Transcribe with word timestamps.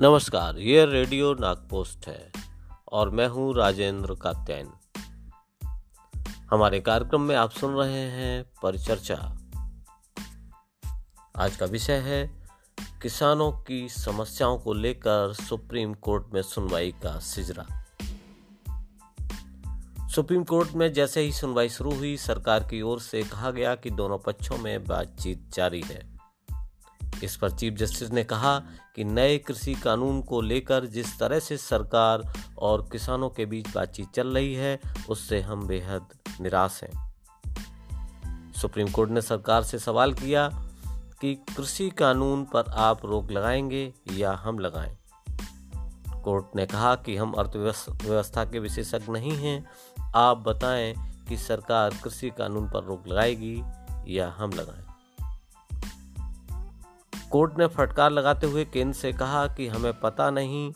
नमस्कार, 0.00 0.58
ये 0.58 0.86
रेडियो 0.86 1.34
नागपोस्ट 1.34 2.06
है 2.06 2.32
और 2.92 3.10
मैं 3.10 3.28
हूँ 3.28 3.54
राजेंद्र 3.54 4.14
कात्यायन। 4.14 4.68
हमारे 6.50 6.80
कार्यक्रम 6.80 7.20
में 7.20 7.36
आप 7.36 7.50
सुन 7.50 7.74
रहे 7.74 8.00
हैं 8.00 8.44
परिचर्चा। 8.62 9.38
आज 11.36 11.56
का 11.56 11.66
विषय 11.66 11.96
है 11.96 12.30
किसानों 13.02 13.52
की 13.52 13.88
समस्याओं 13.88 14.58
को 14.58 14.74
लेकर 14.74 15.32
सुप्रीम 15.32 15.94
कोर्ट 15.94 16.26
में 16.34 16.42
सुनवाई 16.42 16.92
का 16.92 17.18
सिजरा। 17.18 17.66
सुप्रीम 20.08 20.44
कोर्ट 20.44 20.72
में 20.72 20.92
जैसे 20.92 21.20
ही 21.20 21.32
सुनवाई 21.32 21.68
शुरू 21.68 21.94
हुई, 21.94 22.16
सरकार 22.16 22.60
की 22.60 22.82
ओर 22.82 23.00
से 23.00 23.22
कहा 23.22 23.50
गया 23.50 23.74
कि 23.74 23.90
दोनों 23.90 24.18
पक्षों 24.18 24.58
में 24.58 24.84
बातचीत 24.84 25.50
जारी 25.54 25.82
है। 25.82 26.15
इस 27.24 27.36
पर 27.36 27.50
चीफ 27.50 27.74
जस्टिस 27.74 28.10
ने 28.10 28.24
कहा 28.24 28.58
कि 28.96 29.04
नए 29.04 29.38
कृषि 29.38 29.74
कानून 29.74 30.22
को 30.22 30.40
लेकर 30.40 30.86
जिस 30.86 31.18
तरह 31.18 31.38
से 31.38 31.56
सरकार 31.56 32.32
और 32.58 32.88
किसानों 32.92 33.30
के 33.30 33.46
बीच 33.46 33.74
बातचीत 33.74 34.10
चल 34.14 34.28
रही 34.28 34.54
है, 34.54 34.80
उससे 35.08 35.40
हम 35.40 35.66
बेहद 35.66 36.06
निराश 36.40 36.80
हैं। 36.84 37.06
सुप्रीम 38.52 38.88
कोर्ट 38.88 39.10
ने 39.10 39.22
सरकार 39.22 39.62
से 39.62 39.78
सवाल 39.78 40.12
किया 40.12 40.48
कि 41.20 41.34
कृषि 41.34 41.90
कानून 41.90 42.44
पर 42.44 42.64
आप 42.68 43.06
रोक 43.06 43.30
लगाएँगे 43.30 43.94
या 44.12 44.32
हम 44.32 44.58
लगाएँ? 44.58 44.98
कोर्ट 46.22 46.56
ने 46.56 46.66
कहा 46.66 46.94
कि 46.94 47.16
हम 47.16 47.32
अर्थव्यवस्था 47.32 48.44
के 48.44 48.58
विशेषज्ञ 48.58 49.12
नहीं 49.12 49.32
हैं। 49.32 49.66
आप 50.14 50.38
बताएँ 50.38 50.94
कि 51.28 51.36
सरकार 51.36 51.90
कृषि 52.04 52.30
कानून 52.30 52.68
पर 52.68 52.84
रोक 52.84 53.08
लगाएगी 53.08 53.62
या 54.06 54.34
हम 54.38 54.50
लगाएँ? 54.50 54.85
कोर्ट 57.30 57.58
ने 57.58 57.66
फटकार 57.66 58.10
लगाते 58.10 58.46
हुए 58.46 58.64
केंद्र 58.64 58.96
से 58.96 59.12
कहा 59.12 59.46
कि 59.46 59.66
हमें 59.68 59.92
पता 60.00 60.30
नहीं 60.30 60.72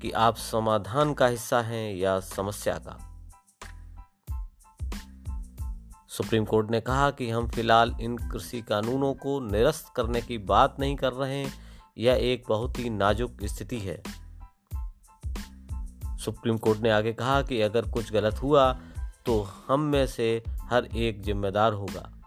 कि 0.00 0.10
आप 0.10 0.36
समाधान 0.36 1.14
का 1.14 1.26
हिस्सा 1.26 1.60
हैं 1.60 1.94
या 1.94 2.18
समस्या 2.20 2.74
का। 2.78 2.98
सुप्रीम 6.08 6.44
कोर्ट 6.44 6.70
ने 6.70 6.80
कहा 6.80 7.10
कि 7.10 7.28
हम 7.30 7.48
फ़िलहाल 7.48 7.94
इन 8.00 8.16
कृषि 8.18 8.60
कानूनों 8.62 9.12
को 9.14 9.38
निरस्त 9.40 9.92
करने 9.96 10.20
की 10.20 10.38
बात 10.38 10.76
नहीं 10.80 10.96
कर 10.96 11.12
रहे 11.12 11.38
हैं, 11.38 11.52
यह 11.98 12.18
एक 12.22 12.44
बहुत 12.48 12.78
ही 12.78 12.90
नाजुक 12.90 13.44
स्थिति 13.44 13.78
है। 13.78 14.02
सुप्रीम 16.18 16.58
कोर्ट 16.58 16.80
ने 16.80 16.90
आगे 16.90 17.12
कहा 17.12 17.40
कि 17.42 17.60
अगर 17.60 17.90
कुछ 17.90 18.12
गलत 18.12 18.42
हुआ 18.42 18.72
तो 19.26 19.40
हम 19.68 19.80
में 19.80 20.06
से 20.06 20.42
हर 20.70 20.84
एक 20.86 21.22
जिम्मेदार 21.22 21.72
होगा। 21.72 22.21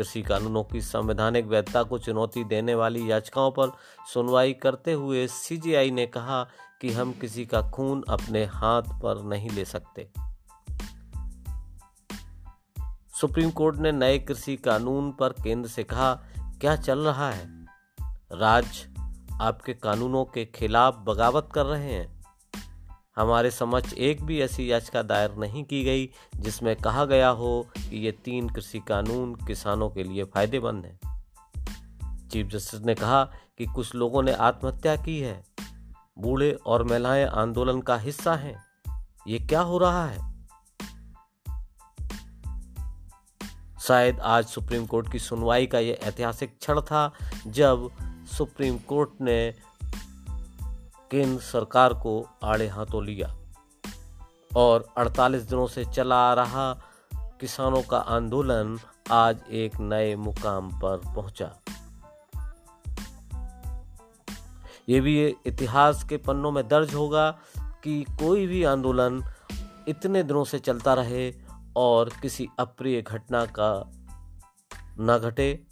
कृषि 0.00 0.22
कानूनों 0.22 0.64
की 0.64 0.80
संवैधानिक 0.80 1.46
वैधता 1.46 1.82
को 1.82 1.98
चुनौती 1.98 2.44
देने 2.44 2.74
वाली 2.74 3.10
याचिकाओं 3.10 3.50
पर 3.50 3.72
सुनवाई 4.14 4.52
करते 4.52 4.92
हुए 4.92 5.26
सीजीआई 5.26 5.90
ने 5.90 6.06
कहा 6.06 6.44
कि 6.80 6.92
हम 6.92 7.12
किसी 7.12 7.46
का 7.46 7.70
खून 7.70 8.04
अपने 8.08 8.44
हाथ 8.44 8.82
पर 8.82 9.22
नहीं 9.22 9.50
ले 9.50 9.64
सकते। 9.64 10.10
सुप्रीम 13.20 13.50
कोर्ट 13.50 13.76
ने 13.76 13.92
नए 13.92 14.18
कृषि 14.18 14.56
कानून 14.56 15.12
पर 15.12 15.28
केंद्र 15.28 15.68
से 15.68 15.84
कहा, 15.84 16.14
क्या 16.38 16.76
चल 16.76 16.98
रहा 16.98 17.30
है? 17.30 17.66
राज्य 18.32 18.94
आपके 19.40 19.74
कानूनों 19.74 20.24
के 20.24 20.44
खिलाफ 20.44 20.96
बगावत 20.96 21.48
कर 21.54 21.66
रहे 21.66 21.92
हैं। 21.92 22.19
हमारे 23.20 23.50
समक्ष 23.50 23.92
एक 23.92 24.22
भी 24.22 24.40
ऐसी 24.40 24.72
याचिका 24.72 25.02
दायर 25.02 25.34
नहीं 25.34 25.64
की 25.64 25.84
गई 25.84 26.10
जिसमें 26.36 26.76
कहा 26.76 27.04
गया 27.04 27.28
हो 27.28 27.66
कि 27.78 27.96
ये 27.96 28.12
तीन 28.12 28.48
कृषि 28.48 28.78
कानून 28.78 29.34
किसानों 29.34 29.90
के 29.90 30.02
लिए 30.02 30.24
फ़ायदेमंद 30.24 30.86
हैं। 30.86 31.00
चीफ 32.28 32.46
जस्टिस 32.46 32.80
ने 32.80 32.94
कहा 32.94 33.24
कि 33.58 33.66
कुछ 33.66 33.94
लोगों 33.94 34.22
ने 34.22 34.32
आत्महत्या 34.32 34.96
की 34.96 35.20
है। 35.20 35.44
बूढ़े 36.18 36.52
और 36.52 36.82
महिलाएँ 36.82 37.24
आंदोलन 37.24 37.80
का 37.80 37.96
हिस्सा 37.96 38.34
हैं। 38.34 38.64
ये 39.28 39.38
क्या 39.38 39.60
हो 39.60 39.78
रहा 39.78 40.06
है? 40.06 40.30
शायद 43.80 44.20
आज 44.20 44.44
सुप्रीम 44.44 44.86
कोर्ट 44.86 45.12
की 45.12 45.18
सुनवाई 45.18 45.66
का 45.66 45.78
यह 45.78 45.98
ऐतिहासिक 46.02 46.58
क्षण 46.58 46.80
था 46.80 47.12
जब 47.46 47.90
सुप्रीम 48.38 48.78
कोर्ट 48.78 49.10
ने 49.20 49.54
केंद्र 51.10 51.42
सरकार 51.42 51.94
को 51.94 52.26
आड़े 52.44 52.68
हाथों 52.68 53.04
लिया 53.04 53.36
और 54.56 54.86
48 54.98 55.48
दिनों 55.48 55.66
से 55.66 55.84
चला 55.84 56.16
आ 56.16 56.34
रहा 56.34 56.72
किसानों 57.14 57.82
का 57.82 57.98
आंदोलन 57.98 58.78
आज 59.10 59.40
एक 59.50 59.80
नए 59.80 60.16
मुकाम 60.16 60.70
पर 60.70 60.96
पहुँचा। 60.96 61.60
ये 64.88 65.00
भी 65.00 65.26
इतिहास 65.46 66.04
के 66.04 66.16
पन्नों 66.16 66.50
में 66.50 66.68
दर्ज 66.68 66.94
होगा 66.94 67.30
कि 67.58 68.04
कोई 68.10 68.46
भी 68.46 68.64
आंदोलन 68.64 69.22
इतने 69.88 70.22
दिनों 70.22 70.44
से 70.44 70.58
चलता 70.58 70.94
रहे 70.94 71.34
और 71.76 72.10
किसी 72.22 72.48
अप्रिय 72.58 73.02
घटना 73.02 73.44
का 73.44 73.90
न 75.00 75.18
घटे। 75.18 75.69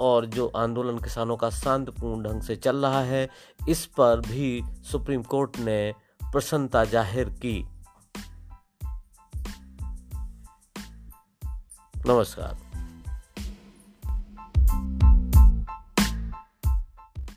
और 0.00 0.26
जो 0.26 0.46
आंदोलन 0.56 0.98
किसानों 0.98 1.36
का 1.36 1.50
शांतिपूर्ण 1.50 2.22
ढंग 2.22 2.42
से 2.42 2.56
चल 2.56 2.76
रहा 2.76 3.02
है, 3.02 3.28
इस 3.68 3.86
पर 3.86 4.20
भी 4.20 4.62
सुप्रीम 4.92 5.22
कोर्ट 5.22 5.58
ने 5.58 5.94
प्रसन्नता 6.22 6.84
ज़ाहिर 6.84 7.28
की। 7.28 7.66
नमस्कार। 12.06 12.69